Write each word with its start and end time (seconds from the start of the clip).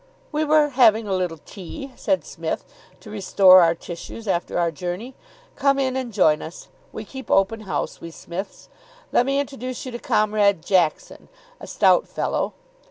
]"We 0.31 0.43
were 0.43 0.69
having 0.69 1.07
a 1.07 1.13
little 1.13 1.37
tea," 1.45 1.91
said 1.95 2.25
Psmith, 2.25 2.65
"to 3.01 3.11
restore 3.11 3.61
our 3.61 3.75
tissues 3.75 4.27
after 4.27 4.57
our 4.57 4.71
journey. 4.71 5.13
Come 5.55 5.77
in 5.77 5.95
and 5.95 6.11
join 6.11 6.41
us. 6.41 6.69
We 6.91 7.05
keep 7.05 7.29
open 7.29 7.59
house, 7.69 8.01
we 8.01 8.09
Psmiths. 8.09 8.67
Let 9.11 9.27
me 9.27 9.39
introduce 9.39 9.85
you 9.85 9.91
to 9.91 9.99
Comrade 9.99 10.65
Jackson. 10.65 11.29
A 11.59 11.67
stout 11.67 12.07
fellow. 12.07 12.55